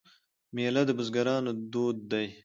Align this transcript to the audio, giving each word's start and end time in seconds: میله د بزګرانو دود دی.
میله 0.53 0.81
د 0.87 0.89
بزګرانو 0.97 1.51
دود 1.71 1.97
دی. 2.11 2.27